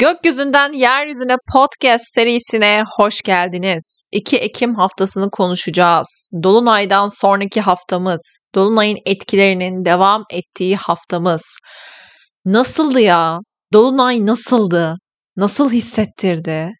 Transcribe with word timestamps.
Gökyüzünden 0.00 0.72
Yeryüzüne 0.72 1.36
podcast 1.52 2.04
serisine 2.14 2.84
hoş 2.96 3.22
geldiniz. 3.22 4.04
2 4.12 4.36
Ekim 4.36 4.74
haftasını 4.74 5.30
konuşacağız. 5.30 6.28
Dolunay'dan 6.42 7.08
sonraki 7.08 7.60
haftamız, 7.60 8.42
Dolunay'ın 8.54 8.98
etkilerinin 9.06 9.84
devam 9.84 10.24
ettiği 10.32 10.76
haftamız. 10.76 11.42
Nasıldı 12.44 13.00
ya? 13.00 13.38
Dolunay 13.72 14.26
nasıldı? 14.26 14.94
Nasıl 15.36 15.70
hissettirdi? 15.70 16.72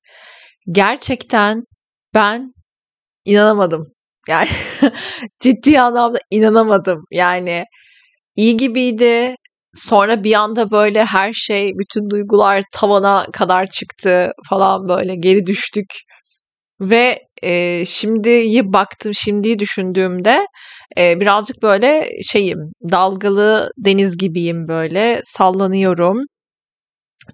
Gerçekten 0.73 1.63
ben 2.15 2.53
inanamadım. 3.25 3.83
Yani 4.29 4.49
ciddi 5.43 5.81
anlamda 5.81 6.19
inanamadım. 6.31 6.99
Yani 7.13 7.65
iyi 8.37 8.57
gibiydi, 8.57 9.35
Sonra 9.75 10.25
bir 10.25 10.35
anda 10.35 10.71
böyle 10.71 11.05
her 11.05 11.33
şey, 11.33 11.73
bütün 11.79 12.11
duygular 12.11 12.63
tavana 12.73 13.27
kadar 13.33 13.67
çıktı 13.67 14.33
falan 14.49 14.89
böyle 14.89 15.15
geri 15.15 15.47
düştük. 15.47 15.87
Ve 16.81 17.19
e, 17.43 17.85
şimdiyi 17.85 18.73
baktım, 18.73 19.15
şimdiyi 19.15 19.59
düşündüğümde 19.59 20.47
e, 20.99 21.21
birazcık 21.21 21.63
böyle 21.63 22.09
şeyim, 22.23 22.59
dalgalı 22.91 23.71
deniz 23.79 24.17
gibiyim 24.17 24.69
böyle, 24.69 25.21
sallanıyorum 25.25 26.19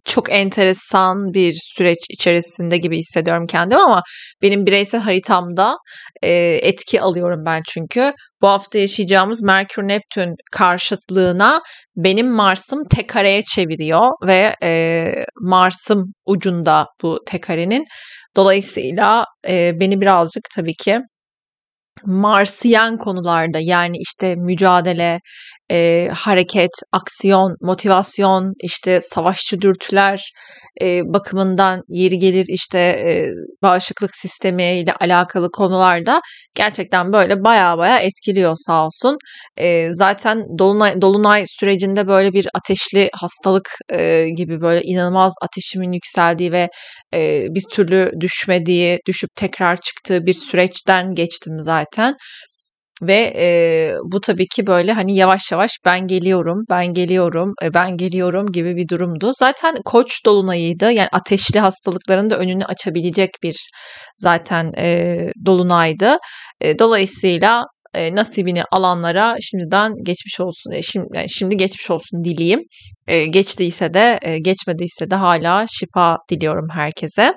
çok 0.05 0.33
enteresan 0.33 1.17
bir 1.35 1.55
süreç 1.55 1.99
içerisinde 2.11 2.77
gibi 2.77 2.99
hissediyorum 2.99 3.47
kendimi 3.47 3.81
ama 3.81 4.03
benim 4.43 4.67
bireysel 4.67 5.01
haritamda 5.01 5.77
e, 6.23 6.59
etki 6.63 7.01
alıyorum 7.01 7.43
ben 7.47 7.63
çünkü. 7.69 8.13
Bu 8.43 8.49
hafta 8.49 8.79
yaşayacağımız 8.79 9.43
Merkür 9.43 9.83
Neptün 9.83 10.35
karşıtlığına 10.53 11.63
benim 11.97 12.31
Mars'ım 12.31 12.85
tek 12.95 13.09
kareye 13.09 13.43
çeviriyor 13.43 14.11
ve 14.27 14.57
e, 14.63 15.13
Mars'ım 15.41 16.05
ucunda 16.27 16.87
bu 17.03 17.21
tek 17.27 17.43
karenin. 17.43 17.85
Dolayısıyla 18.37 19.25
e, 19.49 19.73
beni 19.81 20.01
birazcık 20.01 20.43
tabii 20.57 20.75
ki 20.75 20.99
Marsiyen 22.05 22.97
konularda 22.97 23.59
yani 23.61 23.97
işte 23.99 24.35
mücadele, 24.37 25.21
e, 25.71 26.09
hareket, 26.13 26.71
aksiyon, 26.93 27.57
motivasyon, 27.61 28.53
işte 28.63 29.01
savaşçı 29.01 29.61
dürtüler 29.61 30.31
e, 30.83 31.01
bakımından 31.05 31.83
yeri 31.89 32.19
gelir 32.19 32.47
işte 32.49 32.79
e, 32.79 33.29
bağışıklık 33.63 34.17
sistemi 34.17 34.63
ile 34.63 34.93
alakalı 35.01 35.51
konularda 35.51 36.21
gerçekten 36.55 37.13
böyle 37.13 37.45
baya 37.45 37.79
baya 37.79 37.99
etkiliyor 37.99 38.53
sağ 38.57 38.87
olsun. 38.87 39.17
E, 39.57 39.89
zaten 39.93 40.45
dolunay, 40.59 41.01
dolunay 41.01 41.45
sürecinde 41.47 42.09
böyle 42.09 42.33
bir 42.33 42.47
ateşli 42.55 43.11
hastalık 43.15 43.69
e, 43.93 44.27
gibi 44.37 44.61
böyle 44.61 44.83
inanılmaz 44.83 45.33
ateşimin 45.43 45.93
yükseldiği 45.93 46.53
ve 46.53 46.69
e, 47.15 47.47
bir 47.51 47.63
türlü 47.73 48.11
düşmediği, 48.21 48.99
düşüp 49.07 49.31
tekrar 49.37 49.77
çıktığı 49.81 50.27
bir 50.27 50.35
süreçten 50.35 51.15
geçtim 51.15 51.53
zaten. 51.61 51.86
Ve 53.03 53.33
e, 53.37 53.49
bu 54.13 54.21
tabii 54.21 54.47
ki 54.47 54.67
böyle 54.67 54.93
hani 54.93 55.17
yavaş 55.17 55.53
yavaş 55.53 55.71
ben 55.85 56.07
geliyorum, 56.07 56.65
ben 56.71 56.95
geliyorum, 56.95 57.53
e, 57.63 57.75
ben 57.75 57.97
geliyorum 57.97 58.53
gibi 58.53 58.77
bir 58.77 58.89
durumdu. 58.89 59.31
Zaten 59.33 59.77
koç 59.85 60.25
dolunayıydı. 60.27 60.93
Yani 60.93 61.09
ateşli 61.13 61.61
hastalıkların 61.61 62.31
da 62.31 62.39
önünü 62.39 62.65
açabilecek 62.65 63.31
bir 63.43 63.57
zaten 64.17 64.73
e, 64.79 65.19
dolunaydı. 65.47 66.17
E, 66.61 66.79
dolayısıyla 66.79 67.65
e, 67.95 68.15
nasibini 68.15 68.63
alanlara 68.73 69.37
şimdiden 69.41 69.93
geçmiş 70.05 70.41
olsun. 70.41 70.71
E, 70.71 70.83
şimdi, 70.83 71.07
yani 71.15 71.31
şimdi 71.31 71.57
geçmiş 71.57 71.91
olsun 71.91 72.25
dileyim. 72.25 72.61
E, 73.07 73.27
geçtiyse 73.27 73.95
de 73.95 74.19
e, 74.23 74.39
geçmediyse 74.39 75.11
de 75.11 75.15
hala 75.15 75.67
şifa 75.69 76.17
diliyorum 76.31 76.69
herkese. 76.73 77.33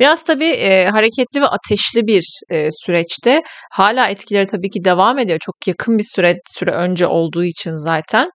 Biraz 0.00 0.24
tabii 0.24 0.50
e, 0.50 0.86
hareketli 0.88 1.40
ve 1.40 1.46
ateşli 1.46 2.06
bir 2.06 2.24
e, 2.50 2.68
süreçte. 2.72 3.42
Hala 3.72 4.08
etkileri 4.08 4.46
tabii 4.46 4.70
ki 4.70 4.84
devam 4.84 5.18
ediyor. 5.18 5.38
Çok 5.42 5.54
yakın 5.66 5.98
bir 5.98 6.04
süre 6.14 6.34
süre 6.58 6.70
önce 6.70 7.06
olduğu 7.06 7.44
için 7.44 7.76
zaten. 7.76 8.30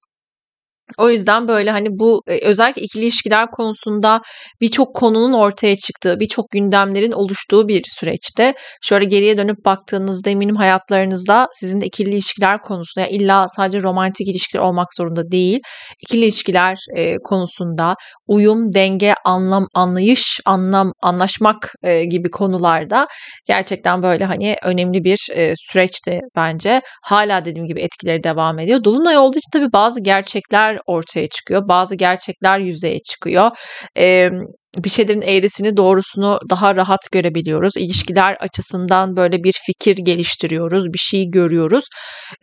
O 0.97 1.09
yüzden 1.09 1.47
böyle 1.47 1.72
hani 1.72 1.88
bu 1.91 2.22
e, 2.28 2.46
özellikle 2.46 2.81
ikili 2.81 3.03
ilişkiler 3.03 3.47
konusunda 3.52 4.22
birçok 4.62 4.96
konunun 4.96 5.34
ortaya 5.34 5.78
çıktığı, 5.78 6.19
birçok 6.19 6.52
gündemlerin 6.52 7.12
oluştuğu 7.12 7.68
bir 7.68 7.84
süreçte 7.88 8.53
şöyle 8.81 9.06
geriye 9.06 9.38
dönüp 9.38 9.66
baktığınızda 9.66 10.29
eminim 10.29 10.56
hayatlarınızda 10.56 11.47
sizin 11.53 11.81
de 11.81 11.85
ikili 11.85 12.09
ilişkiler 12.09 12.62
konusunda 12.62 13.06
yani 13.06 13.16
illa 13.16 13.47
sadece 13.47 13.81
romantik 13.81 14.28
ilişkiler 14.28 14.63
olmak 14.63 14.88
zorunda 14.97 15.31
değil. 15.31 15.59
ikili 16.03 16.24
ilişkiler 16.24 16.78
e, 16.96 17.18
konusunda 17.18 17.96
uyum, 18.28 18.73
denge, 18.73 19.13
anlam, 19.25 19.68
anlayış, 19.73 20.40
anlam, 20.46 20.91
anlaşmak 21.02 21.73
e, 21.84 22.06
gibi 22.06 22.29
konularda 22.29 23.08
gerçekten 23.47 24.03
böyle 24.03 24.25
hani 24.25 24.56
önemli 24.63 25.03
bir 25.03 25.28
e, 25.34 25.53
süreçti 25.56 26.19
bence. 26.35 26.81
Hala 27.03 27.46
dediğim 27.46 27.68
gibi 27.68 27.81
etkileri 27.81 28.23
devam 28.23 28.59
ediyor. 28.59 28.84
Dolunay 28.84 29.18
olduğu 29.18 29.38
için 29.38 29.59
tabii 29.59 29.73
bazı 29.73 30.00
gerçekler 30.03 30.78
ortaya 30.86 31.28
çıkıyor. 31.28 31.68
Bazı 31.68 31.96
gerçekler 31.96 32.59
yüzeye 32.59 33.00
çıkıyor. 33.00 33.50
E, 33.97 34.30
bir 34.78 34.90
şeylerin 34.90 35.22
eğrisini 35.22 35.78
doğrusunu 35.78 36.40
daha 36.50 36.75
rahat 36.75 37.00
görebiliyoruz. 37.12 37.78
İlişkiler 37.78 38.38
açısından 38.40 39.16
böyle 39.16 39.44
bir 39.44 39.53
fikir 39.66 39.97
geliştiriyoruz, 39.97 40.86
bir 40.94 41.00
şey 41.00 41.25
görüyoruz. 41.30 41.84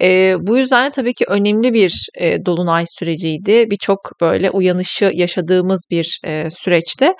E, 0.03 0.37
bu 0.41 0.59
yüzden 0.59 0.87
de 0.87 0.91
tabii 0.91 1.15
ki 1.15 1.25
önemli 1.29 1.75
bir 1.75 1.93
e, 2.21 2.47
dolunay 2.47 2.85
süreciydi. 2.99 3.71
Birçok 3.71 3.99
böyle 4.21 4.51
uyanışı 4.51 5.11
yaşadığımız 5.15 5.85
bir 5.91 6.19
e, 6.25 6.51
süreçti. 6.51 7.11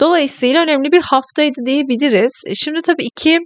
Dolayısıyla 0.00 0.62
önemli 0.62 0.92
bir 0.92 1.02
haftaydı 1.02 1.58
diyebiliriz. 1.66 2.32
Şimdi 2.54 2.80
tabii 2.82 3.04
iki 3.04 3.38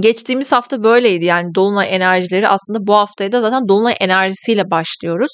Geçtiğimiz 0.00 0.52
hafta 0.52 0.82
böyleydi 0.82 1.24
yani 1.24 1.54
dolunay 1.54 1.94
enerjileri 1.94 2.48
aslında 2.48 2.78
bu 2.86 2.94
haftaya 2.94 3.32
da 3.32 3.40
zaten 3.40 3.68
dolunay 3.68 3.94
enerjisiyle 4.00 4.70
başlıyoruz. 4.70 5.30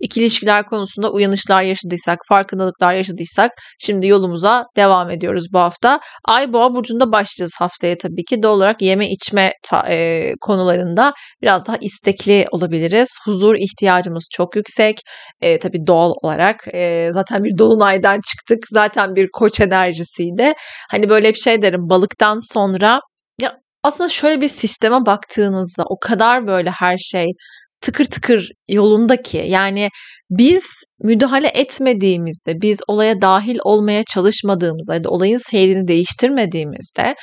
İkili 0.00 0.24
ilişkiler 0.24 0.66
konusunda 0.66 1.12
uyanışlar 1.12 1.62
yaşadıysak, 1.62 2.18
farkındalıklar 2.28 2.94
yaşadıysak 2.94 3.50
şimdi 3.78 4.06
yolumuza 4.06 4.64
devam 4.76 5.10
ediyoruz 5.10 5.44
bu 5.52 5.58
hafta. 5.58 6.00
Ay 6.24 6.52
boğa 6.52 6.74
burcunda 6.74 7.12
başlayacağız 7.12 7.52
haftaya 7.58 7.98
tabii 7.98 8.24
ki. 8.24 8.42
Doğal 8.42 8.56
olarak 8.56 8.82
yeme 8.82 9.10
içme 9.10 9.52
ta, 9.68 9.88
e, 9.88 10.32
konularında 10.40 11.12
biraz 11.42 11.66
daha 11.66 11.76
istekli 11.80 12.46
olabiliriz. 12.50 13.08
Huzur 13.24 13.54
ihtiyacımız 13.54 14.28
çok 14.32 14.56
yüksek. 14.56 14.96
E, 15.40 15.58
tabii 15.58 15.86
doğal 15.86 16.12
olarak 16.22 16.56
e, 16.74 17.08
zaten 17.12 17.44
bir 17.44 17.58
dolunaydan 17.58 18.20
çıktık. 18.30 18.58
Zaten 18.70 19.16
bir 19.16 19.28
koç 19.32 19.60
enerjisiydi. 19.60 20.52
Hani 20.90 21.08
böyle 21.08 21.28
bir 21.28 21.38
şey 21.38 21.62
derim 21.62 21.80
balıktan 21.88 22.52
sonra 22.52 23.00
aslında 23.82 24.08
şöyle 24.10 24.40
bir 24.40 24.48
sisteme 24.48 25.06
baktığınızda 25.06 25.84
o 25.88 25.98
kadar 26.00 26.46
böyle 26.46 26.70
her 26.70 26.98
şey 26.98 27.26
tıkır 27.80 28.04
tıkır 28.04 28.48
yolundaki 28.68 29.44
yani 29.46 29.88
biz 30.30 30.64
müdahale 31.02 31.48
etmediğimizde, 31.48 32.60
biz 32.62 32.80
olaya 32.88 33.20
dahil 33.20 33.58
olmaya 33.64 34.04
çalışmadığımızda 34.04 34.94
ya 34.94 35.04
da 35.04 35.10
olayın 35.10 35.38
seyrini 35.38 35.88
değiştirmediğimizde 35.88 37.14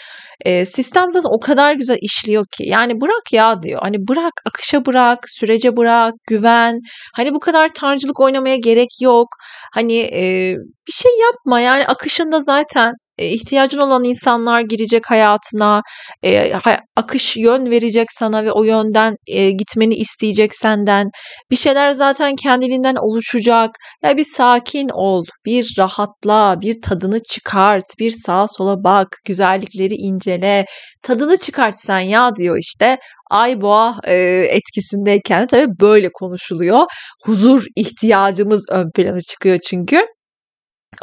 e, 0.46 0.66
sistem 0.66 1.12
zaten 1.12 1.30
o 1.30 1.40
kadar 1.40 1.74
güzel 1.74 1.98
işliyor 2.02 2.46
ki. 2.58 2.64
Yani 2.66 3.02
bırak 3.02 3.34
ya 3.34 3.64
diyor. 3.64 3.80
Hani 3.82 3.98
bırak, 3.98 4.34
akışa 4.46 4.86
bırak, 4.86 5.20
sürece 5.28 5.78
bırak, 5.78 6.14
güven. 6.30 6.80
Hani 7.16 7.34
bu 7.34 7.40
kadar 7.40 7.70
tanrıcılık 7.74 8.20
oynamaya 8.20 8.56
gerek 8.56 8.90
yok. 9.02 9.28
Hani 9.74 9.98
e, 9.98 10.54
bir 10.88 10.94
şey 10.94 11.12
yapma 11.22 11.60
yani 11.60 11.88
akışında 11.88 12.42
zaten 12.42 12.94
ihtiyacın 13.18 13.78
olan 13.78 14.04
insanlar 14.04 14.62
girecek 14.62 15.12
hayatına, 15.12 15.82
e, 16.24 16.54
akış 16.96 17.38
yön 17.38 17.72
verecek 17.72 18.08
sana 18.12 18.44
ve 18.44 18.52
o 18.52 18.64
yönden 18.64 19.16
e, 19.28 19.52
gitmeni 19.52 19.96
isteyecek 19.96 20.56
senden. 20.56 21.10
Bir 21.52 21.56
şeyler 21.56 21.92
zaten 21.92 22.36
kendiliğinden 22.36 22.96
oluşacak. 22.96 23.70
Ya 24.04 24.18
bir 24.18 24.26
sakin 24.26 24.90
ol, 24.94 25.24
bir 25.46 25.76
rahatla, 25.80 26.56
bir 26.62 26.82
tadını 26.82 27.20
çıkart, 27.24 27.86
bir 28.00 28.12
sağa 28.12 28.48
sola 28.48 28.84
bak, 28.84 29.08
güzellikleri 29.26 29.94
incele, 29.94 30.66
tadını 31.02 31.38
çıkart 31.38 31.80
sen 31.80 32.00
ya 32.00 32.36
diyor 32.36 32.58
işte. 32.60 32.98
Ay 33.30 33.62
boğa 33.62 34.00
e, 34.08 34.16
etkisindeyken 34.50 35.48
tabii 35.48 35.80
böyle 35.82 36.10
konuşuluyor. 36.14 36.84
Huzur 37.26 37.66
ihtiyacımız 37.76 38.66
ön 38.72 38.92
plana 38.96 39.22
çıkıyor 39.22 39.60
çünkü. 39.70 40.17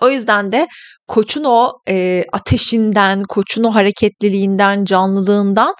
O 0.02 0.08
yüzden 0.10 0.52
de 0.52 0.66
koçun 1.08 1.44
o 1.44 1.72
e, 1.88 2.24
ateşinden, 2.32 3.22
koçun 3.22 3.64
o 3.64 3.74
hareketliliğinden, 3.74 4.84
canlılığından 4.84 5.74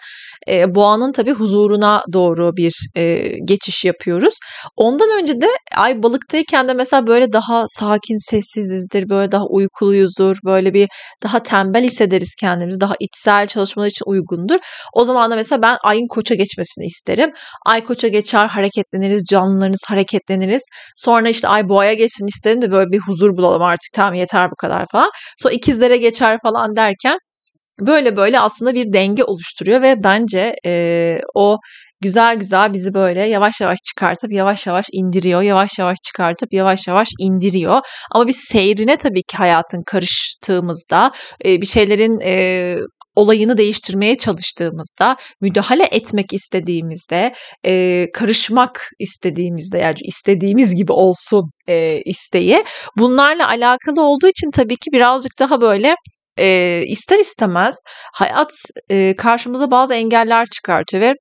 e, 0.49 0.75
boğanın 0.75 1.13
tabii 1.13 1.33
huzuruna 1.33 2.03
doğru 2.13 2.57
bir 2.57 2.75
e, 2.97 3.33
geçiş 3.45 3.85
yapıyoruz. 3.85 4.35
Ondan 4.77 5.23
önce 5.23 5.41
de 5.41 5.49
ay 5.77 6.03
balıktayken 6.03 6.69
de 6.69 6.75
mesela 6.75 7.07
böyle 7.07 7.33
daha 7.33 7.65
sakin 7.67 8.31
sessizizdir, 8.31 9.09
böyle 9.09 9.33
daha 9.33 9.45
uykuluyuzdur, 9.47 10.37
böyle 10.45 10.75
bir 10.75 10.89
daha 11.23 11.43
tembel 11.43 11.85
hissederiz 11.85 12.35
kendimizi, 12.41 12.81
daha 12.81 12.95
içsel 13.01 13.47
çalışmalar 13.47 13.89
için 13.89 14.05
uygundur. 14.07 14.59
O 14.95 15.05
zaman 15.05 15.31
da 15.31 15.37
mesela 15.37 15.63
ben 15.63 15.77
ayın 15.83 16.07
koça 16.09 16.35
geçmesini 16.35 16.87
isterim. 16.87 17.31
Ay 17.67 17.85
koça 17.85 18.09
geçer, 18.09 18.49
hareketleniriz, 18.49 19.23
canlılarınız 19.31 19.83
hareketleniriz. 19.87 20.63
Sonra 20.97 21.29
işte 21.29 21.49
ay 21.49 21.69
boğaya 21.69 21.95
geçsin 21.95 22.27
isterim 22.27 22.63
de 22.63 22.71
böyle 22.71 22.91
bir 22.91 22.99
huzur 22.99 23.37
bulalım 23.37 23.63
artık 23.63 23.93
tamam 23.95 24.15
yeter 24.15 24.51
bu 24.51 24.57
kadar 24.57 24.87
falan. 24.93 25.11
Sonra 25.39 25.55
ikizlere 25.55 25.97
geçer 25.97 26.39
falan 26.43 26.77
derken 26.77 27.19
böyle 27.81 28.17
böyle 28.17 28.41
aslında 28.41 28.75
bir 28.75 28.93
denge 28.93 29.25
oluşturuyor 29.25 29.83
ve 29.83 30.05
bence 30.05 30.55
e, 30.67 31.19
o 31.35 31.59
güzel 32.01 32.37
güzel 32.37 32.73
bizi 32.73 32.95
böyle 32.95 33.21
yavaş 33.21 33.61
yavaş 33.61 33.79
çıkartıp 33.89 34.33
yavaş 34.33 34.67
yavaş 34.67 34.87
indiriyor, 34.93 35.43
yavaş 35.43 35.79
yavaş 35.79 35.99
çıkartıp 36.07 36.53
yavaş 36.53 36.87
yavaş 36.89 37.09
indiriyor. 37.21 37.81
Ama 38.13 38.27
biz 38.29 38.45
seyrine 38.49 38.97
tabii 38.97 39.23
ki 39.23 39.37
hayatın 39.37 39.83
karıştığımızda 39.87 41.13
e, 41.45 41.61
bir 41.61 41.67
şeylerin 41.67 42.21
e, 42.21 42.77
olayını 43.17 43.57
değiştirmeye 43.57 44.17
çalıştığımızda, 44.17 45.17
müdahale 45.41 45.85
etmek 45.85 46.33
istediğimizde, 46.33 47.35
e, 47.67 48.07
karışmak 48.13 48.89
istediğimizde 48.99 49.79
yani 49.79 49.97
istediğimiz 50.05 50.75
gibi 50.75 50.93
olsun 50.93 51.51
e, 51.69 52.03
isteği 52.05 52.65
bunlarla 52.99 53.49
alakalı 53.49 54.03
olduğu 54.03 54.29
için 54.29 54.51
tabii 54.51 54.77
ki 54.77 54.93
birazcık 54.93 55.33
daha 55.39 55.61
böyle 55.61 55.95
e, 56.39 56.81
ister 56.87 57.19
istemez 57.19 57.77
hayat 58.15 58.53
e, 58.91 59.17
karşımıza 59.17 59.71
bazı 59.71 59.95
engeller 59.95 60.47
çıkartıyor 60.47 61.03
ve 61.03 61.15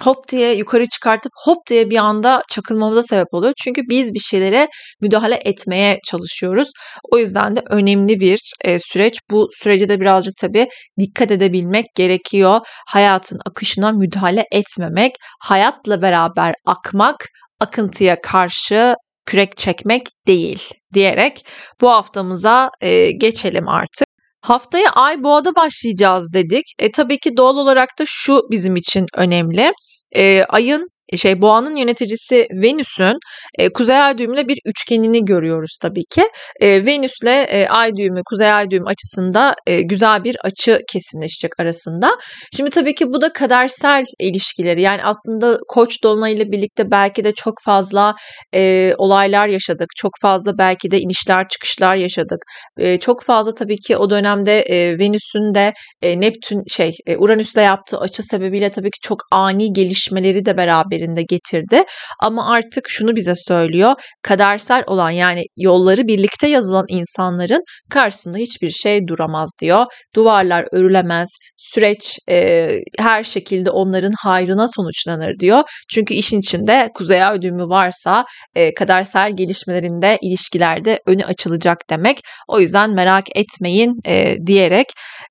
hop 0.00 0.28
diye 0.28 0.54
yukarı 0.54 0.86
çıkartıp 0.86 1.32
hop 1.44 1.58
diye 1.70 1.90
bir 1.90 1.96
anda 1.96 2.42
çakılmamıza 2.48 3.02
sebep 3.02 3.26
oluyor. 3.32 3.52
Çünkü 3.64 3.82
biz 3.90 4.14
bir 4.14 4.18
şeylere 4.18 4.68
müdahale 5.00 5.38
etmeye 5.44 5.98
çalışıyoruz. 6.04 6.70
O 7.12 7.18
yüzden 7.18 7.56
de 7.56 7.62
önemli 7.70 8.20
bir 8.20 8.40
e, 8.64 8.78
süreç. 8.78 9.18
Bu 9.30 9.48
sürece 9.52 9.88
de 9.88 10.00
birazcık 10.00 10.34
tabii 10.40 10.68
dikkat 11.00 11.30
edebilmek 11.30 11.86
gerekiyor. 11.96 12.60
Hayatın 12.88 13.38
akışına 13.50 13.92
müdahale 13.92 14.44
etmemek, 14.52 15.12
hayatla 15.40 16.02
beraber 16.02 16.54
akmak, 16.66 17.28
akıntıya 17.60 18.20
karşı 18.20 18.94
kürek 19.26 19.56
çekmek 19.56 20.02
değil 20.26 20.68
diyerek 20.94 21.46
bu 21.80 21.90
haftamıza 21.90 22.70
e, 22.80 23.10
geçelim 23.10 23.68
artık. 23.68 24.09
Haftaya 24.40 24.90
Ay 24.90 25.22
Boğa'da 25.22 25.54
başlayacağız 25.56 26.32
dedik. 26.32 26.64
E, 26.78 26.92
tabii 26.92 27.18
ki 27.18 27.36
doğal 27.36 27.56
olarak 27.56 27.88
da 27.98 28.04
şu 28.06 28.42
bizim 28.50 28.76
için 28.76 29.06
önemli. 29.14 29.72
E, 30.16 30.44
ayın 30.44 30.88
şey 31.16 31.40
boğanın 31.40 31.76
yöneticisi 31.76 32.46
Venüs'ün 32.52 33.18
e, 33.58 33.72
kuzey 33.72 33.96
ay 33.96 34.18
düğümüyle 34.18 34.48
bir 34.48 34.58
üçgenini 34.66 35.24
görüyoruz 35.24 35.78
tabii 35.82 36.04
ki. 36.04 36.24
E, 36.60 36.86
Venüs'le 36.86 37.46
e, 37.48 37.66
ay 37.68 37.96
düğümü, 37.96 38.20
kuzey 38.30 38.52
ay 38.52 38.70
düğümü 38.70 38.86
açısında 38.86 39.54
e, 39.66 39.82
güzel 39.82 40.24
bir 40.24 40.36
açı 40.44 40.80
kesinleşecek 40.92 41.52
arasında. 41.58 42.10
Şimdi 42.56 42.70
tabii 42.70 42.94
ki 42.94 43.06
bu 43.06 43.20
da 43.20 43.32
kadersel 43.32 44.04
ilişkileri 44.18 44.82
yani 44.82 45.00
aslında 45.04 45.58
koç 45.68 46.02
dolunayıyla 46.04 46.44
birlikte 46.52 46.90
belki 46.90 47.24
de 47.24 47.32
çok 47.32 47.54
fazla 47.64 48.14
e, 48.54 48.94
olaylar 48.98 49.48
yaşadık. 49.48 49.88
Çok 49.96 50.12
fazla 50.22 50.58
belki 50.58 50.90
de 50.90 50.98
inişler 50.98 51.48
çıkışlar 51.48 51.94
yaşadık. 51.94 52.38
E, 52.78 52.98
çok 52.98 53.22
fazla 53.22 53.54
tabii 53.54 53.78
ki 53.78 53.96
o 53.96 54.10
dönemde 54.10 54.60
e, 54.60 54.98
Venüs'ün 54.98 55.54
de 55.54 55.72
e, 56.02 56.20
Neptün 56.20 56.62
şey 56.68 56.90
e, 57.06 57.16
Uranüs'le 57.16 57.56
yaptığı 57.56 57.98
açı 57.98 58.22
sebebiyle 58.22 58.70
tabii 58.70 58.90
ki 58.90 58.98
çok 59.02 59.18
ani 59.32 59.72
gelişmeleri 59.72 60.44
de 60.44 60.56
beraber 60.56 60.99
beraberinde 61.00 61.22
getirdi. 61.22 61.82
Ama 62.20 62.52
artık 62.52 62.88
şunu 62.88 63.16
bize 63.16 63.34
söylüyor. 63.34 63.94
Kadersel 64.22 64.84
olan 64.86 65.10
yani 65.10 65.42
yolları 65.56 66.06
birlikte 66.06 66.48
yazılan 66.48 66.84
insanların 66.88 67.60
karşısında 67.90 68.38
hiçbir 68.38 68.70
şey 68.70 69.06
duramaz 69.08 69.50
diyor. 69.60 69.86
Duvarlar 70.16 70.64
örülemez. 70.72 71.28
Süreç 71.56 72.18
e, 72.30 72.68
her 72.98 73.24
şekilde 73.24 73.70
onların 73.70 74.12
hayrına 74.22 74.66
sonuçlanır 74.68 75.38
diyor. 75.40 75.62
Çünkü 75.90 76.14
işin 76.14 76.40
içinde 76.40 76.88
kuzey 76.94 77.24
ay 77.24 77.42
düğümü 77.42 77.64
varsa 77.64 78.24
e, 78.54 78.74
kadersel 78.74 79.36
gelişmelerinde 79.36 80.18
ilişkilerde 80.22 81.00
önü 81.06 81.24
açılacak 81.24 81.78
demek. 81.90 82.20
O 82.48 82.60
yüzden 82.60 82.90
merak 82.90 83.24
etmeyin 83.36 83.94
e, 84.06 84.36
diyerek 84.46 84.86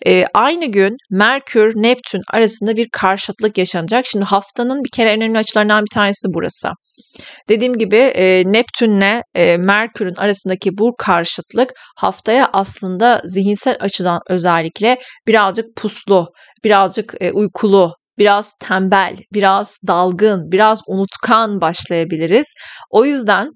e, 0.06 0.26
aynı 0.34 0.66
gün 0.66 0.98
Merkür 1.12 1.74
Neptün 1.76 2.22
arasında 2.34 2.76
bir 2.76 2.88
karşıtlık 2.92 3.58
yaşanacak. 3.58 4.06
Şimdi 4.06 4.26
haftanın 4.26 4.84
bir 4.84 4.90
kere 4.90 5.14
önemli 5.14 5.38
açılan 5.38 5.59
sonuçlarından 5.60 5.84
bir 5.84 5.96
tanesi 5.96 6.28
burası. 6.34 6.70
Dediğim 7.50 7.78
gibi 7.78 7.96
e, 7.96 8.44
Neptünle 8.46 9.24
e, 9.36 9.58
Merkür'ün 9.58 10.16
arasındaki 10.16 10.70
bu 10.78 10.94
karşıtlık 10.98 11.72
haftaya 11.98 12.50
aslında 12.54 13.22
zihinsel 13.26 13.78
açıdan 13.80 14.20
özellikle 14.30 14.98
birazcık 15.28 15.76
puslu, 15.76 16.28
birazcık 16.64 17.16
e, 17.20 17.32
uykulu, 17.32 17.94
biraz 18.18 18.54
tembel, 18.62 19.18
biraz 19.34 19.78
dalgın, 19.88 20.52
biraz 20.52 20.82
unutkan 20.88 21.62
başlayabiliriz. 21.62 22.54
O 22.90 23.06
yüzden 23.06 23.50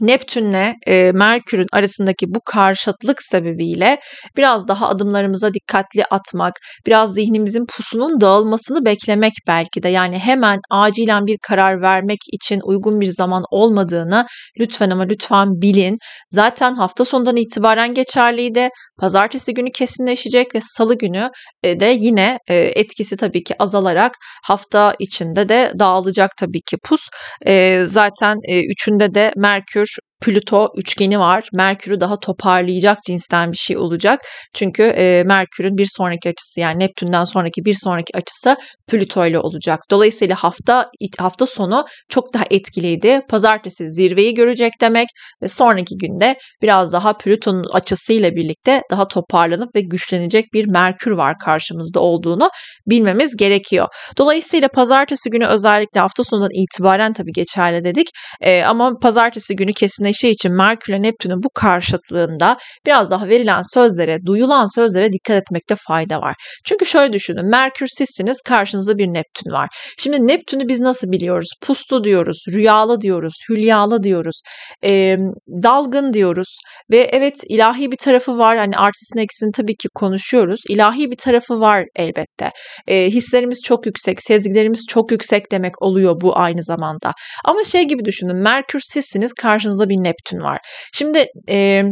Neptünle 0.00 0.74
e, 0.86 1.12
Merkür'ün 1.14 1.66
arasındaki 1.72 2.26
bu 2.28 2.40
karşıtlık 2.44 3.22
sebebiyle 3.22 4.00
biraz 4.36 4.68
daha 4.68 4.88
adımlarımıza 4.88 5.54
dikkatli 5.54 6.04
atmak, 6.04 6.54
biraz 6.86 7.14
zihnimizin 7.14 7.64
pusunun 7.76 8.20
dağılmasını 8.20 8.84
beklemek 8.84 9.32
belki 9.46 9.82
de 9.82 9.88
yani 9.88 10.18
hemen 10.18 10.58
acilen 10.70 11.26
bir 11.26 11.38
karar 11.42 11.82
vermek 11.82 12.18
için 12.32 12.60
uygun 12.64 13.00
bir 13.00 13.06
zaman 13.06 13.42
olmadığını 13.50 14.26
lütfen 14.60 14.90
ama 14.90 15.02
lütfen 15.02 15.48
bilin. 15.48 15.96
Zaten 16.28 16.74
hafta 16.74 17.04
sonundan 17.04 17.36
itibaren 17.36 17.94
geçerliydi. 17.94 18.68
Pazartesi 19.00 19.54
günü 19.54 19.70
kesinleşecek 19.70 20.54
ve 20.54 20.58
salı 20.60 20.98
günü 20.98 21.30
e, 21.62 21.80
de 21.80 21.96
yine 22.00 22.38
e, 22.48 22.54
etkisi 22.54 23.16
tabii 23.16 23.42
ki 23.42 23.54
azalarak 23.58 24.12
hafta 24.44 24.94
içinde 24.98 25.48
de 25.48 25.72
dağılacak 25.78 26.30
tabii 26.38 26.60
ki 26.70 26.76
pus. 26.84 27.08
E, 27.46 27.84
zaten 27.86 28.36
e, 28.48 28.60
üçünde 28.72 29.14
de 29.14 29.32
Merkür 29.36 29.81
Merkür 29.82 30.11
Plüto 30.22 30.68
üçgeni 30.76 31.18
var. 31.18 31.48
Merkür'ü 31.52 32.00
daha 32.00 32.20
toparlayacak 32.20 32.98
cinsten 33.06 33.52
bir 33.52 33.56
şey 33.56 33.76
olacak. 33.76 34.20
Çünkü 34.54 34.82
e, 34.82 35.22
Merkür'ün 35.26 35.78
bir 35.78 35.88
sonraki 35.96 36.28
açısı 36.28 36.60
yani 36.60 36.78
Neptün'den 36.78 37.24
sonraki 37.24 37.64
bir 37.64 37.74
sonraki 37.84 38.16
açısı 38.16 38.56
Plüto 38.88 39.26
ile 39.26 39.38
olacak. 39.38 39.80
Dolayısıyla 39.90 40.36
hafta 40.36 40.90
hafta 41.18 41.46
sonu 41.46 41.84
çok 42.08 42.34
daha 42.34 42.44
etkiliydi. 42.50 43.20
Pazartesi 43.28 43.90
zirveyi 43.90 44.34
görecek 44.34 44.72
demek 44.80 45.08
ve 45.42 45.48
sonraki 45.48 45.96
günde 45.96 46.36
biraz 46.62 46.92
daha 46.92 47.16
Plüton'un 47.16 47.64
açısıyla 47.72 48.30
birlikte 48.30 48.82
daha 48.90 49.08
toparlanıp 49.08 49.74
ve 49.74 49.80
güçlenecek 49.80 50.44
bir 50.54 50.68
Merkür 50.72 51.10
var 51.10 51.34
karşımızda 51.44 52.00
olduğunu 52.00 52.50
bilmemiz 52.86 53.36
gerekiyor. 53.36 53.88
Dolayısıyla 54.18 54.68
pazartesi 54.68 55.30
günü 55.30 55.46
özellikle 55.46 56.00
hafta 56.00 56.24
sonundan 56.24 56.50
itibaren 56.54 57.12
tabii 57.12 57.32
geçerli 57.32 57.84
dedik. 57.84 58.06
E, 58.40 58.62
ama 58.62 58.92
pazartesi 59.02 59.56
günü 59.56 59.72
kesinlikle 59.72 60.11
güneşi 60.12 60.30
için 60.30 60.52
Merkür 60.52 60.92
ile 60.92 61.02
Neptün'ün 61.02 61.42
bu 61.42 61.48
karşıtlığında 61.54 62.56
biraz 62.86 63.10
daha 63.10 63.28
verilen 63.28 63.62
sözlere, 63.74 64.18
duyulan 64.26 64.74
sözlere 64.74 65.12
dikkat 65.12 65.36
etmekte 65.36 65.74
fayda 65.88 66.20
var. 66.20 66.34
Çünkü 66.64 66.86
şöyle 66.86 67.12
düşünün. 67.12 67.46
Merkür 67.46 67.86
sizsiniz, 67.86 68.40
karşınızda 68.42 68.98
bir 68.98 69.06
Neptün 69.06 69.52
var. 69.52 69.68
Şimdi 69.98 70.26
Neptün'ü 70.26 70.68
biz 70.68 70.80
nasıl 70.80 71.12
biliyoruz? 71.12 71.48
Puslu 71.62 72.04
diyoruz, 72.04 72.44
rüyalı 72.52 73.00
diyoruz, 73.00 73.34
hülyalı 73.50 74.02
diyoruz, 74.02 74.40
e, 74.84 75.16
dalgın 75.62 76.12
diyoruz 76.12 76.56
ve 76.90 77.10
evet 77.12 77.34
ilahi 77.48 77.92
bir 77.92 77.96
tarafı 77.96 78.38
var. 78.38 78.56
Hani 78.56 78.76
artısını 78.76 79.22
eksisini 79.22 79.52
tabii 79.52 79.76
ki 79.76 79.88
konuşuyoruz. 79.94 80.60
İlahi 80.68 81.10
bir 81.10 81.16
tarafı 81.16 81.60
var 81.60 81.84
elbette. 81.96 82.50
E, 82.86 83.06
hislerimiz 83.06 83.60
çok 83.64 83.86
yüksek, 83.86 84.22
sezgilerimiz 84.22 84.84
çok 84.88 85.12
yüksek 85.12 85.50
demek 85.52 85.82
oluyor 85.82 86.20
bu 86.20 86.38
aynı 86.38 86.62
zamanda. 86.62 87.12
Ama 87.44 87.64
şey 87.64 87.84
gibi 87.84 88.04
düşünün. 88.04 88.36
Merkür 88.36 88.80
sizsiniz, 88.82 89.32
karşınızda 89.32 89.88
bir 89.88 90.01
Neptün 90.02 90.40
var. 90.40 90.58
Şimdi 90.92 91.26
e, 91.48 91.84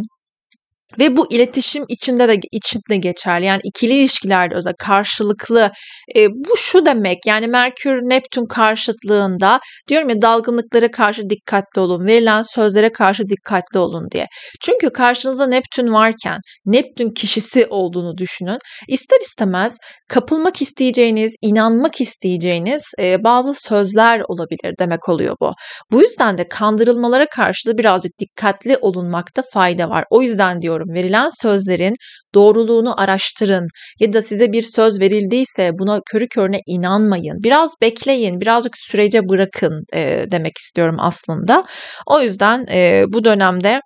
ve 0.99 1.16
bu 1.16 1.32
iletişim 1.32 1.85
içinde 1.88 2.28
de 2.28 2.37
içinde 2.52 2.97
geçerli. 2.97 3.47
Yani 3.47 3.61
ikili 3.64 3.92
ilişkilerde 3.92 4.54
özel 4.54 4.75
karşılıklı. 4.78 5.70
E, 6.16 6.28
bu 6.28 6.56
şu 6.56 6.87
demek 6.87 7.18
yani 7.26 7.47
Merkür 7.47 8.02
Neptün 8.02 8.47
karşıtlığında 8.47 9.61
diyorum 9.88 10.09
ya 10.09 10.23
dalgınlıklara 10.23 10.90
karşı 10.90 11.23
dikkatli 11.30 11.80
olun. 11.80 12.06
Verilen 12.06 12.42
sözlere 12.42 12.92
karşı 12.92 13.23
dikkatli 13.28 13.78
olun 13.78 14.09
diye. 14.12 14.26
Çünkü 14.61 14.90
karşınızda 14.90 15.47
Neptün 15.47 15.92
varken 15.92 16.38
Neptün 16.66 17.11
kişisi 17.11 17.66
olduğunu 17.66 18.16
düşünün. 18.18 18.59
İster 18.88 19.20
istemez 19.20 19.76
kapılmak 20.09 20.62
isteyeceğiniz, 20.62 21.35
inanmak 21.42 22.00
isteyeceğiniz 22.00 22.82
e, 23.00 23.23
bazı 23.25 23.54
sözler 23.54 24.23
olabilir 24.28 24.75
demek 24.78 25.09
oluyor 25.09 25.37
bu. 25.40 25.52
Bu 25.92 26.02
yüzden 26.02 26.38
de 26.38 26.49
kandırılmalara 26.49 27.26
karşı 27.26 27.68
da 27.68 27.78
birazcık 27.78 28.12
dikkatli 28.18 28.76
olunmakta 28.80 29.42
fayda 29.52 29.88
var. 29.88 30.04
O 30.11 30.23
yüzden 30.23 30.62
diyorum 30.62 30.79
söylüyorum. 30.80 30.94
Verilen 30.94 31.30
sözlerin 31.42 31.94
doğruluğunu 32.34 33.00
araştırın 33.00 33.66
ya 34.00 34.12
da 34.12 34.22
size 34.22 34.52
bir 34.52 34.62
söz 34.62 35.00
verildiyse 35.00 35.70
buna 35.78 36.00
körü 36.12 36.28
körüne 36.28 36.60
inanmayın. 36.66 37.38
Biraz 37.42 37.75
bekleyin, 37.82 38.40
birazcık 38.40 38.78
sürece 38.78 39.20
bırakın 39.28 39.84
e, 39.94 40.25
demek 40.30 40.58
istiyorum 40.58 40.96
aslında. 40.99 41.64
O 42.06 42.20
yüzden 42.20 42.66
e, 42.72 43.04
bu 43.08 43.25
dönemde 43.25 43.80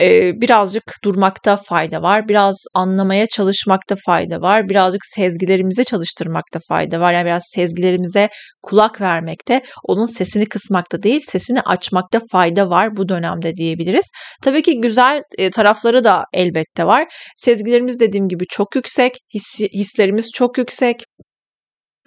e, 0.00 0.40
birazcık 0.40 0.82
durmakta 1.04 1.56
fayda 1.56 2.02
var. 2.02 2.28
Biraz 2.28 2.64
anlamaya 2.74 3.26
çalışmakta 3.26 3.94
fayda 4.06 4.40
var. 4.40 4.68
Birazcık 4.68 5.04
sezgilerimizi 5.04 5.84
çalıştırmakta 5.84 6.60
fayda 6.68 7.00
var. 7.00 7.12
Yani 7.12 7.26
biraz 7.26 7.42
sezgilerimize 7.54 8.28
kulak 8.62 9.00
vermekte, 9.00 9.62
onun 9.84 10.06
sesini 10.06 10.46
kısmakta 10.46 11.02
değil, 11.02 11.20
sesini 11.24 11.60
açmakta 11.60 12.20
fayda 12.32 12.70
var 12.70 12.96
bu 12.96 13.08
dönemde 13.08 13.56
diyebiliriz. 13.56 14.10
Tabii 14.42 14.62
ki 14.62 14.80
güzel 14.80 15.22
e, 15.38 15.50
tarafları 15.50 16.04
da 16.04 16.24
elbette 16.32 16.86
var. 16.86 17.06
Sezgilerimiz 17.36 18.00
dediğim 18.00 18.28
gibi 18.28 18.44
çok 18.48 18.76
yüksek, 18.76 19.12
his, 19.34 19.60
hislerimiz 19.60 20.30
çok 20.34 20.58
yüksek. 20.58 20.96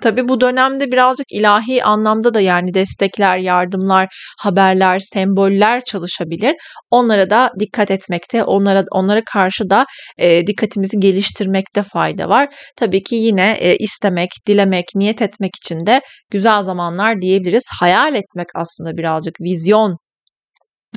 Tabii 0.01 0.27
bu 0.27 0.41
dönemde 0.41 0.91
birazcık 0.91 1.32
ilahi 1.32 1.84
anlamda 1.84 2.34
da 2.34 2.39
yani 2.41 2.74
destekler, 2.74 3.38
yardımlar, 3.38 4.08
haberler, 4.39 5.00
semboller 5.00 5.82
çalışabilir. 5.82 6.56
Onlara 6.91 7.29
da 7.29 7.51
dikkat 7.60 7.91
etmekte, 7.91 8.44
onlara 8.44 8.84
onlara 8.91 9.22
karşı 9.34 9.70
da 9.70 9.86
e, 10.18 10.48
dikkatimizi 10.48 11.00
geliştirmekte 11.00 11.84
fayda 11.84 12.29
var. 12.29 12.48
Tabii 12.75 13.03
ki 13.03 13.15
yine 13.15 13.58
e, 13.60 13.77
istemek, 13.77 14.29
dilemek, 14.48 14.86
niyet 14.96 15.22
etmek 15.22 15.51
için 15.56 15.86
de 15.86 16.01
güzel 16.32 16.63
zamanlar 16.63 17.22
diyebiliriz. 17.22 17.63
Hayal 17.79 18.15
etmek 18.15 18.48
aslında 18.56 18.98
birazcık 18.98 19.41
vizyon 19.41 19.98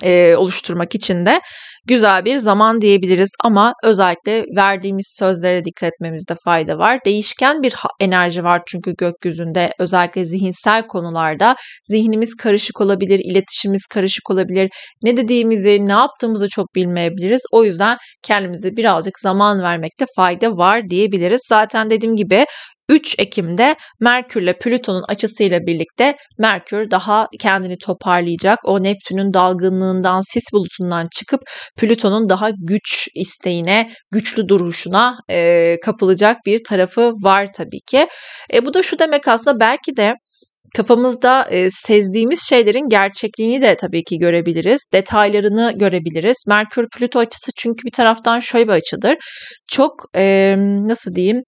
e, 0.03 0.37
oluşturmak 0.37 0.95
için 0.95 1.27
de 1.27 1.41
güzel 1.87 2.25
bir 2.25 2.37
zaman 2.37 2.81
diyebiliriz 2.81 3.31
ama 3.45 3.73
özellikle 3.85 4.45
verdiğimiz 4.57 5.17
sözlere 5.19 5.65
dikkat 5.65 5.93
etmemizde 5.93 6.35
fayda 6.45 6.79
var. 6.79 6.99
Değişken 7.05 7.63
bir 7.63 7.75
enerji 8.01 8.45
var 8.45 8.63
çünkü 8.67 8.95
gökyüzünde 8.99 9.73
özellikle 9.79 10.25
zihinsel 10.25 10.87
konularda 10.87 11.57
zihnimiz 11.83 12.35
karışık 12.37 12.81
olabilir, 12.81 13.21
iletişimimiz 13.25 13.87
karışık 13.87 14.31
olabilir. 14.31 14.71
Ne 15.03 15.17
dediğimizi, 15.17 15.87
ne 15.87 15.93
yaptığımızı 15.93 16.49
çok 16.49 16.75
bilmeyebiliriz. 16.75 17.43
O 17.53 17.65
yüzden 17.65 17.97
kendimize 18.23 18.71
birazcık 18.77 19.19
zaman 19.19 19.63
vermekte 19.63 20.05
fayda 20.17 20.57
var 20.57 20.91
diyebiliriz. 20.91 21.41
Zaten 21.49 21.91
dediğim 21.91 22.17
gibi 22.17 22.45
3 22.89 23.15
Ekim'de 23.19 23.77
Merkür 24.01 24.43
ile 24.43 24.59
Plüton'un 24.59 25.05
açısıyla 25.09 25.61
birlikte 25.67 26.17
Merkür 26.39 26.91
daha 26.91 27.29
kendini 27.41 27.79
toparlayacak. 27.79 28.59
O 28.65 28.83
Neptün'ün 28.83 29.35
dalgınlığından, 29.35 30.21
sis 30.21 30.45
bulutundan 30.53 31.09
çıkıp 31.13 31.41
Plüton'un 31.79 32.29
daha 32.29 32.51
güç 32.51 33.09
isteğine, 33.15 33.91
güçlü 34.11 34.49
duruşuna 34.49 35.17
e, 35.31 35.77
kapılacak 35.85 36.37
bir 36.47 36.61
tarafı 36.69 37.13
var 37.23 37.53
tabii 37.57 37.81
ki. 37.87 38.09
E, 38.55 38.67
bu 38.67 38.75
da 38.75 38.83
şu 38.83 38.99
demek 38.99 39.29
aslında 39.29 39.61
belki 39.61 39.97
de 39.97 40.15
kafamızda 40.77 41.47
e, 41.51 41.71
sezdiğimiz 41.71 42.43
şeylerin 42.43 42.89
gerçekliğini 42.89 43.63
de 43.63 43.77
tabii 43.77 44.05
ki 44.05 44.19
görebiliriz. 44.19 44.87
Detaylarını 44.93 45.73
görebiliriz. 45.77 46.45
Merkür 46.49 46.89
Plüto 46.89 47.19
açısı 47.19 47.53
çünkü 47.57 47.85
bir 47.85 47.93
taraftan 47.93 48.41
şöyle 48.41 48.67
bir 48.67 48.73
açıdır. 48.73 49.17
Çok 49.69 49.93
e, 50.17 50.55
nasıl 50.59 51.15
diyeyim 51.15 51.43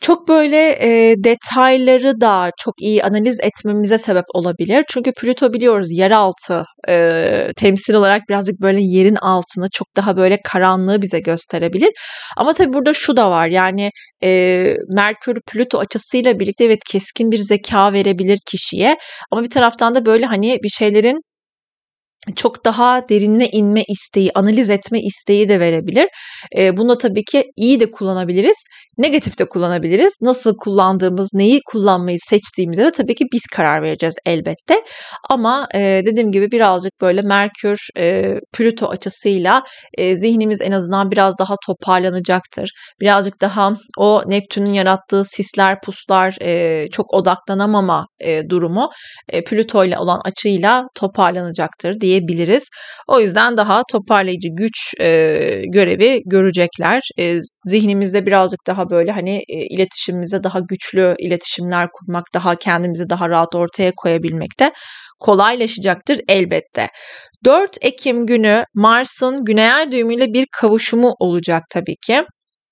çok 0.00 0.28
böyle 0.28 0.70
e, 0.80 1.14
detayları 1.18 2.20
da 2.20 2.50
çok 2.58 2.74
iyi 2.80 3.02
analiz 3.04 3.40
etmemize 3.40 3.98
sebep 3.98 4.24
olabilir. 4.34 4.84
Çünkü 4.88 5.12
Plüto 5.12 5.52
biliyoruz 5.52 5.88
yeraltı 5.92 6.64
e, 6.88 7.52
temsil 7.56 7.94
olarak 7.94 8.22
birazcık 8.28 8.60
böyle 8.60 8.80
yerin 8.82 9.16
altını 9.16 9.68
çok 9.72 9.86
daha 9.96 10.16
böyle 10.16 10.38
karanlığı 10.44 11.02
bize 11.02 11.20
gösterebilir. 11.20 11.90
Ama 12.36 12.52
tabii 12.52 12.72
burada 12.72 12.94
şu 12.94 13.16
da 13.16 13.30
var 13.30 13.46
yani 13.46 13.90
e, 14.22 14.74
Merkür 14.94 15.40
Plüto 15.52 15.78
açısıyla 15.78 16.40
birlikte 16.40 16.64
evet 16.64 16.80
keskin 16.90 17.30
bir 17.30 17.38
zeka 17.38 17.92
verebilir 17.92 18.38
kişiye. 18.50 18.96
Ama 19.30 19.42
bir 19.42 19.50
taraftan 19.50 19.94
da 19.94 20.06
böyle 20.06 20.26
hani 20.26 20.58
bir 20.62 20.68
şeylerin 20.68 21.20
çok 22.36 22.64
daha 22.64 23.08
derinine 23.08 23.48
inme 23.48 23.82
isteği, 23.88 24.30
analiz 24.34 24.70
etme 24.70 25.00
isteği 25.00 25.48
de 25.48 25.60
verebilir. 25.60 26.08
E, 26.56 26.76
bunu 26.76 26.98
tabii 26.98 27.24
ki 27.24 27.44
iyi 27.56 27.80
de 27.80 27.90
kullanabiliriz, 27.90 28.64
negatif 28.98 29.38
de 29.38 29.44
kullanabiliriz. 29.44 30.18
Nasıl 30.22 30.56
kullandığımız, 30.56 31.30
neyi 31.34 31.60
kullanmayı 31.66 32.18
seçtiğimize 32.20 32.86
de 32.86 32.92
tabii 32.92 33.14
ki 33.14 33.24
biz 33.32 33.46
karar 33.46 33.82
vereceğiz 33.82 34.14
elbette. 34.26 34.82
Ama 35.30 35.68
e, 35.74 36.02
dediğim 36.06 36.32
gibi 36.32 36.50
birazcık 36.50 36.92
böyle 37.00 37.22
Merkür, 37.22 37.78
e, 37.98 38.34
Plüto 38.52 38.86
açısıyla 38.86 39.62
e, 39.98 40.16
zihnimiz 40.16 40.60
en 40.60 40.72
azından 40.72 41.10
biraz 41.10 41.38
daha 41.38 41.54
toparlanacaktır. 41.66 42.70
Birazcık 43.00 43.40
daha 43.40 43.72
o 43.98 44.22
Neptün'ün 44.26 44.72
yarattığı 44.72 45.24
sisler, 45.24 45.80
puslar, 45.80 46.36
e, 46.42 46.86
çok 46.90 47.14
odaklanamama 47.14 48.06
e, 48.20 48.50
durumu 48.50 48.90
e, 49.28 49.44
Plüto 49.44 49.84
ile 49.84 49.98
olan 49.98 50.20
açıyla 50.24 50.86
toparlanacaktır 50.94 52.00
diye 52.00 52.09
diyebiliriz. 52.10 52.68
O 53.08 53.20
yüzden 53.20 53.56
daha 53.56 53.82
toparlayıcı 53.92 54.48
güç 54.52 54.94
e, 55.00 55.62
görevi 55.72 56.20
görecekler. 56.26 57.00
E, 57.18 57.36
zihnimizde 57.66 58.26
birazcık 58.26 58.60
daha 58.66 58.90
böyle 58.90 59.12
hani 59.12 59.36
e, 59.36 59.66
iletişimimize 59.74 60.42
daha 60.42 60.58
güçlü 60.68 61.14
iletişimler 61.18 61.88
kurmak, 61.92 62.24
daha 62.34 62.54
kendimizi 62.54 63.10
daha 63.10 63.28
rahat 63.28 63.54
ortaya 63.54 63.92
koyabilmek 63.96 64.60
de 64.60 64.72
kolaylaşacaktır 65.20 66.20
elbette. 66.28 66.88
4 67.44 67.76
Ekim 67.80 68.26
günü 68.26 68.64
Mars'ın 68.74 69.44
güney 69.44 69.72
ay 69.72 69.92
düğümüyle 69.92 70.26
bir 70.26 70.46
kavuşumu 70.60 71.12
olacak 71.18 71.62
tabii 71.72 71.96
ki. 72.06 72.24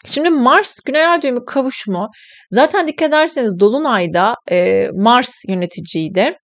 Şimdi 0.07 0.31
Mars 0.31 0.81
Güney 0.87 1.07
Ay 1.07 1.23
düğümü 1.23 1.45
kavuşumu 1.47 2.09
zaten 2.51 2.89
dikkat 2.89 3.09
ederseniz 3.09 3.61
Dolunay'da 3.61 4.35
e, 4.51 4.89
Mars 4.95 5.43
yöneticiydi 5.49 6.35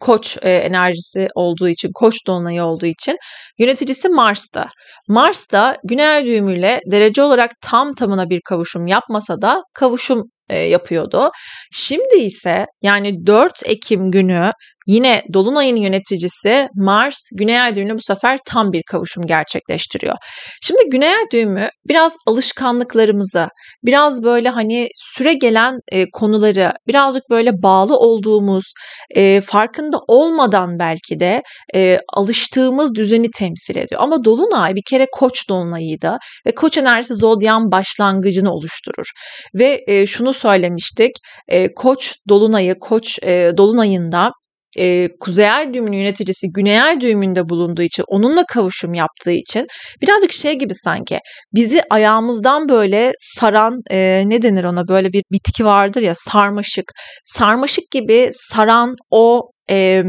koç 0.00 0.38
e, 0.42 0.50
enerjisi 0.50 1.28
olduğu 1.34 1.68
için, 1.68 1.90
koç 1.94 2.26
dolunayı 2.26 2.64
olduğu 2.64 2.86
için 2.86 3.16
yöneticisi 3.58 4.08
Mars'ta. 4.08 4.66
Mars 5.08 5.52
da 5.52 5.76
güney 5.84 6.24
düğümüyle 6.24 6.80
derece 6.90 7.22
olarak 7.22 7.50
tam 7.60 7.94
tamına 7.94 8.30
bir 8.30 8.40
kavuşum 8.44 8.86
yapmasa 8.86 9.42
da 9.42 9.62
kavuşum 9.74 10.22
e, 10.48 10.58
yapıyordu. 10.58 11.30
Şimdi 11.72 12.16
ise 12.16 12.66
yani 12.82 13.26
4 13.26 13.62
Ekim 13.66 14.10
günü 14.10 14.52
Yine 14.86 15.22
Dolunay'ın 15.32 15.76
yöneticisi 15.76 16.68
Mars 16.74 17.30
Güney 17.34 17.60
Ay 17.60 17.74
düğümüne 17.74 17.94
bu 17.94 18.02
sefer 18.02 18.38
tam 18.46 18.72
bir 18.72 18.82
kavuşum 18.82 19.26
gerçekleştiriyor. 19.26 20.16
Şimdi 20.62 20.80
Güney 20.90 21.08
Ay 21.08 21.24
düğümü 21.32 21.68
biraz 21.88 22.16
alışkanlıklarımızı, 22.26 23.48
biraz 23.84 24.22
böyle 24.22 24.48
hani 24.48 24.88
süre 24.94 25.32
gelen 25.32 25.78
e, 25.92 26.10
konuları, 26.10 26.72
birazcık 26.88 27.22
böyle 27.30 27.50
bağlı 27.62 27.96
olduğumuz, 27.96 28.72
e, 29.16 29.40
farkında 29.40 29.96
olmadan 30.08 30.78
belki 30.78 31.20
de 31.20 31.42
e, 31.74 31.98
alıştığımız 32.12 32.94
düzeni 32.94 33.30
temsil 33.30 33.76
ediyor. 33.76 34.00
Ama 34.02 34.24
Dolunay 34.24 34.74
bir 34.74 34.82
kere 34.90 35.06
Koç 35.12 35.48
dolunayıydı 35.48 36.16
ve 36.46 36.54
Koç 36.54 36.78
enerjisi 36.78 37.14
zodyan 37.14 37.72
başlangıcını 37.72 38.52
oluşturur. 38.52 39.06
Ve 39.54 39.84
e, 39.86 40.06
şunu 40.06 40.32
söylemiştik, 40.32 41.10
e, 41.48 41.74
Koç 41.74 42.14
dolunayı, 42.28 42.74
Koç 42.80 43.18
e, 43.22 43.52
dolunayında 43.56 44.30
e, 44.78 45.08
Kuzey 45.20 45.50
Ay 45.50 45.74
düğümünün 45.74 45.96
yöneticisi 45.96 46.46
Güney 46.54 46.82
Ay 46.82 47.00
düğümünde 47.00 47.48
bulunduğu 47.48 47.82
için 47.82 48.04
onunla 48.08 48.44
kavuşum 48.48 48.94
yaptığı 48.94 49.32
için 49.32 49.66
birazcık 50.02 50.32
şey 50.32 50.58
gibi 50.58 50.74
sanki 50.74 51.18
bizi 51.54 51.82
ayağımızdan 51.90 52.68
böyle 52.68 53.12
saran 53.18 53.80
e, 53.90 54.22
ne 54.26 54.42
denir 54.42 54.64
ona 54.64 54.88
böyle 54.88 55.12
bir 55.12 55.22
bitki 55.32 55.64
vardır 55.64 56.02
ya 56.02 56.12
sarmaşık 56.14 56.92
sarmaşık 57.24 57.90
gibi 57.90 58.30
saran 58.32 58.94
o 59.10 59.42
e, 59.70 60.02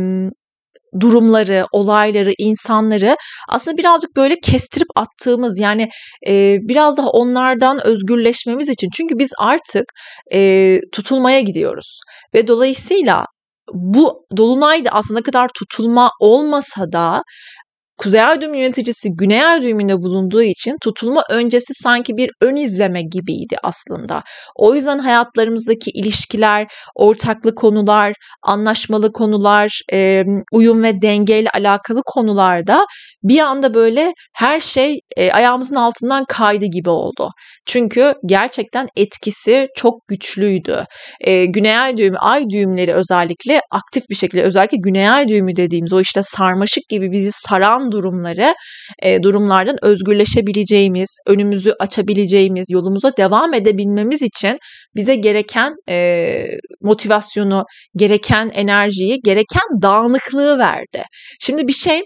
durumları, 1.00 1.66
olayları, 1.72 2.32
insanları 2.38 3.16
aslında 3.50 3.78
birazcık 3.78 4.16
böyle 4.16 4.36
kestirip 4.40 4.88
attığımız 4.96 5.60
yani 5.60 5.90
e, 6.28 6.58
biraz 6.62 6.98
daha 6.98 7.10
onlardan 7.10 7.88
özgürleşmemiz 7.88 8.70
için. 8.70 8.90
Çünkü 8.98 9.20
biz 9.20 9.30
artık 9.40 9.86
e, 10.34 10.80
tutulmaya 10.92 11.42
gidiyoruz 11.42 12.00
ve 12.36 12.48
dolayısıyla 12.48 13.26
bu 13.74 14.26
dolunay 14.38 14.86
da 14.86 14.90
aslında 14.90 15.22
kadar 15.22 15.50
tutulma 15.54 16.10
olmasa 16.20 16.92
da 16.92 17.24
Kuzey 17.98 18.22
Ay 18.22 18.38
yöneticisi 18.42 19.10
Güney 19.14 19.46
Ay 19.46 19.62
bulunduğu 20.02 20.42
için 20.42 20.76
tutulma 20.84 21.24
öncesi 21.30 21.74
sanki 21.74 22.18
bir 22.18 22.30
ön 22.42 22.56
izleme 22.56 23.02
gibiydi 23.02 23.56
aslında. 23.64 24.24
O 24.56 24.76
yüzden 24.76 25.00
hayatlarımızdaki 25.00 25.92
ilişkiler, 25.92 26.68
ortaklı 26.96 27.56
konular, 27.56 28.14
anlaşmalı 28.44 29.12
konular, 29.14 29.82
uyum 30.54 30.84
ve 30.84 31.02
dengeyle 31.02 31.50
alakalı 31.50 32.02
konularda 32.06 32.86
bir 33.24 33.40
anda 33.40 33.74
böyle 33.74 34.14
her 34.36 34.60
şey 34.60 35.00
e, 35.18 35.32
ayağımızın 35.32 35.76
altından 35.76 36.26
kaydı 36.26 36.66
gibi 36.66 36.90
oldu. 36.90 37.30
Çünkü 37.66 38.14
gerçekten 38.26 38.88
etkisi 38.96 39.68
çok 39.76 40.08
güçlüydü. 40.08 40.86
E, 41.22 41.46
güney 41.46 41.78
ay 41.78 41.98
düğümü, 41.98 42.18
ay 42.18 42.44
düğümleri 42.50 42.94
özellikle 42.94 43.62
aktif 43.72 44.04
bir 44.10 44.16
şekilde 44.16 44.44
özellikle 44.44 44.78
güney 44.78 45.10
ay 45.10 45.28
düğümü 45.28 45.56
dediğimiz 45.56 45.94
o 45.94 46.02
işte 46.02 46.22
sarmaşık 46.24 46.90
gibi 46.90 47.12
bizi 47.12 47.32
saran 47.32 47.85
durumları, 47.92 48.54
e, 49.04 49.24
durumlardan 49.24 49.78
özgürleşebileceğimiz, 49.82 51.18
önümüzü 51.28 51.74
açabileceğimiz, 51.80 52.66
yolumuza 52.70 53.18
devam 53.18 53.54
edebilmemiz 53.54 54.22
için 54.22 54.58
bize 54.96 55.16
gereken 55.16 55.74
e, 55.90 56.46
motivasyonu, 56.82 57.66
gereken 57.96 58.52
enerjiyi, 58.54 59.20
gereken 59.24 59.82
dağınıklığı 59.82 60.60
verdi. 60.60 61.04
Şimdi 61.40 61.68
bir 61.68 61.74
şey 61.74 62.02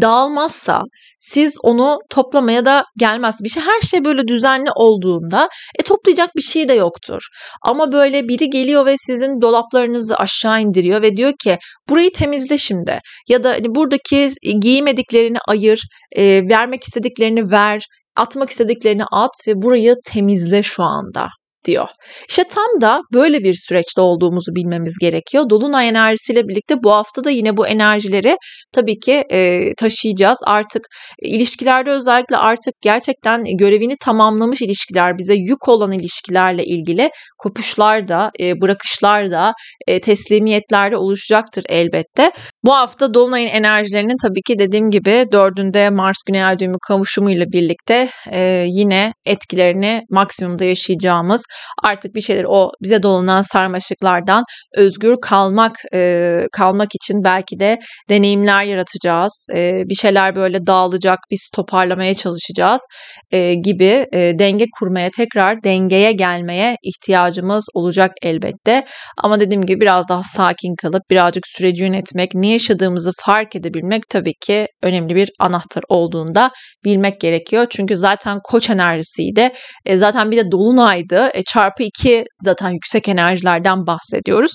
dağılmazsa 0.00 0.82
siz 1.18 1.58
onu 1.62 1.98
toplamaya 2.10 2.64
da 2.64 2.84
gelmez. 2.98 3.38
Bir 3.44 3.48
şey 3.48 3.62
her 3.62 3.80
şey 3.80 4.04
böyle 4.04 4.28
düzenli 4.28 4.70
olduğunda 4.76 5.48
e 5.78 5.82
toplayacak 5.82 6.30
bir 6.36 6.42
şey 6.42 6.68
de 6.68 6.72
yoktur. 6.72 7.22
Ama 7.62 7.92
böyle 7.92 8.28
biri 8.28 8.50
geliyor 8.50 8.86
ve 8.86 8.96
sizin 8.98 9.40
dolaplarınızı 9.40 10.16
aşağı 10.16 10.62
indiriyor 10.62 11.02
ve 11.02 11.16
diyor 11.16 11.32
ki 11.42 11.58
burayı 11.88 12.12
temizle 12.12 12.58
şimdi 12.58 13.00
ya 13.28 13.42
da 13.42 13.50
hani 13.50 13.74
buradaki 13.74 14.30
giymediklerini 14.60 15.38
ayır, 15.48 15.80
e, 16.16 16.48
vermek 16.48 16.84
istediklerini 16.84 17.50
ver, 17.50 17.84
atmak 18.16 18.50
istediklerini 18.50 19.04
at 19.12 19.48
ve 19.48 19.52
burayı 19.54 19.96
temizle 20.04 20.62
şu 20.62 20.82
anda 20.82 21.28
diyor. 21.64 21.88
İşte 22.28 22.44
tam 22.44 22.80
da 22.80 23.00
böyle 23.12 23.38
bir 23.38 23.54
süreçte 23.54 24.00
olduğumuzu 24.00 24.54
bilmemiz 24.54 24.98
gerekiyor. 25.00 25.50
Dolunay 25.50 25.88
enerjisiyle 25.88 26.48
birlikte 26.48 26.74
bu 26.82 26.90
hafta 26.90 27.24
da 27.24 27.30
yine 27.30 27.56
bu 27.56 27.66
enerjileri 27.66 28.36
tabii 28.72 28.98
ki 28.98 29.24
e, 29.32 29.70
taşıyacağız. 29.78 30.38
Artık 30.46 30.86
ilişkilerde 31.22 31.90
özellikle 31.90 32.36
artık 32.36 32.74
gerçekten 32.82 33.44
görevini 33.44 33.96
tamamlamış 34.04 34.62
ilişkiler, 34.62 35.18
bize 35.18 35.34
yük 35.34 35.68
olan 35.68 35.92
ilişkilerle 35.92 36.64
ilgili 36.64 37.10
kopuşlar 37.38 38.08
da, 38.08 38.30
e, 38.40 38.60
bırakışlar 38.60 39.30
da, 39.30 39.52
e, 39.86 40.00
teslimiyetler 40.00 40.92
de 40.92 40.96
oluşacaktır 40.96 41.64
elbette. 41.68 42.30
Bu 42.64 42.72
hafta 42.72 43.14
Dolunay'ın 43.14 43.48
enerjilerinin 43.48 44.16
tabii 44.22 44.42
ki 44.46 44.58
dediğim 44.58 44.90
gibi 44.90 45.24
dördünde 45.32 45.90
Mars 45.90 46.22
Güney 46.26 46.44
Ay 46.44 46.58
düğümü 46.58 46.76
kavuşumuyla 46.88 47.46
birlikte 47.52 48.08
e, 48.32 48.64
yine 48.68 49.12
etkilerini 49.26 50.02
maksimumda 50.10 50.64
yaşayacağımız 50.64 51.42
artık 51.82 52.14
bir 52.14 52.20
şeyler 52.20 52.44
o 52.48 52.70
bize 52.82 53.02
dolanan 53.02 53.42
sarmaşıklardan 53.42 54.44
özgür 54.76 55.16
kalmak 55.22 55.76
e, 55.94 56.42
kalmak 56.52 56.88
için 56.94 57.24
belki 57.24 57.60
de 57.60 57.78
deneyimler 58.08 58.64
yaratacağız. 58.64 59.46
E, 59.54 59.82
bir 59.86 59.94
şeyler 59.94 60.36
böyle 60.36 60.66
dağılacak, 60.66 61.18
biz 61.30 61.50
toparlamaya 61.54 62.14
çalışacağız 62.14 62.82
e, 63.30 63.54
gibi 63.54 64.06
e, 64.12 64.38
denge 64.38 64.66
kurmaya 64.78 65.10
tekrar 65.16 65.64
dengeye 65.64 66.12
gelmeye 66.12 66.76
ihtiyacımız 66.82 67.66
olacak 67.74 68.10
elbette. 68.22 68.84
Ama 69.18 69.40
dediğim 69.40 69.66
gibi 69.66 69.80
biraz 69.80 70.08
daha 70.08 70.22
sakin 70.22 70.74
kalıp 70.74 71.02
birazcık 71.10 71.46
süreci 71.46 71.82
yönetmek, 71.82 72.34
ne 72.34 72.52
yaşadığımızı 72.52 73.12
fark 73.20 73.56
edebilmek 73.56 74.02
tabii 74.08 74.34
ki 74.46 74.66
önemli 74.82 75.14
bir 75.14 75.30
anahtar 75.38 75.82
olduğunda 75.88 76.50
bilmek 76.84 77.20
gerekiyor. 77.20 77.66
Çünkü 77.70 77.96
zaten 77.96 78.38
koç 78.44 78.70
enerjisiydi. 78.70 79.50
E, 79.86 79.96
zaten 79.96 80.30
bir 80.30 80.36
de 80.36 80.50
dolunaydı. 80.50 81.30
E, 81.40 81.44
çarpı 81.44 81.82
2 81.82 82.24
zaten 82.42 82.70
yüksek 82.70 83.08
enerjilerden 83.08 83.86
bahsediyoruz. 83.86 84.52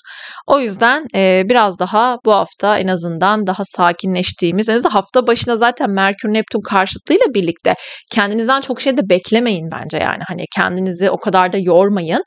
O 0.47 0.59
yüzden 0.59 1.07
e, 1.15 1.43
biraz 1.49 1.79
daha 1.79 2.17
bu 2.25 2.31
hafta 2.31 2.77
en 2.77 2.87
azından 2.87 3.47
daha 3.47 3.63
sakinleştiğimiz, 3.65 4.69
en 4.69 4.75
azından 4.75 4.93
hafta 4.93 5.27
başına 5.27 5.55
zaten 5.55 5.89
Merkür 5.89 6.33
Neptün 6.33 6.61
karşıtlığıyla 6.69 7.25
birlikte 7.35 7.75
kendinizden 8.11 8.61
çok 8.61 8.81
şey 8.81 8.97
de 8.97 9.01
beklemeyin 9.09 9.69
bence 9.71 9.97
yani. 9.97 10.23
Hani 10.27 10.45
kendinizi 10.55 11.09
o 11.09 11.17
kadar 11.17 11.53
da 11.53 11.57
yormayın. 11.57 12.23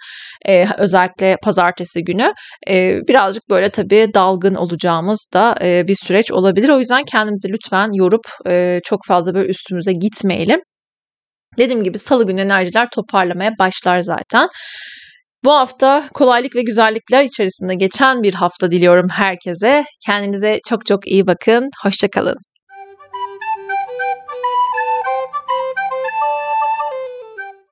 E, 0.47 0.67
özellikle 0.79 1.37
pazartesi 1.45 2.05
günü 2.05 2.33
e, 2.69 2.99
birazcık 3.09 3.51
böyle 3.51 3.69
tabii 3.69 4.07
dalgın 4.15 4.55
olacağımız 4.55 5.27
da 5.35 5.55
e, 5.63 5.89
bir 5.89 5.97
süreç 6.03 6.33
olabilir. 6.33 6.69
O 6.69 6.79
yüzden 6.79 7.05
kendimizi 7.05 7.49
lütfen 7.49 7.91
yorup 7.93 8.25
e, 8.49 8.81
çok 8.85 9.01
fazla 9.09 9.35
böyle 9.35 9.49
üstümüze 9.49 9.93
gitmeyelim. 9.93 10.61
Dediğim 11.59 11.85
gibi 11.85 11.99
salı 11.99 12.27
günü 12.27 12.41
enerjiler 12.41 12.89
toparlamaya 12.95 13.51
başlar 13.59 14.01
zaten. 14.01 14.49
Bu 15.45 15.53
hafta 15.53 16.05
kolaylık 16.15 16.57
ve 16.57 16.63
güzellikler 16.63 17.25
içerisinde 17.25 17.75
geçen 17.75 18.23
bir 18.23 18.35
hafta 18.35 18.71
diliyorum 18.71 19.09
herkese. 19.09 19.85
Kendinize 20.07 20.61
çok 20.69 20.87
çok 20.87 21.07
iyi 21.07 21.27
bakın. 21.27 21.71
Hoşçakalın. 21.83 22.37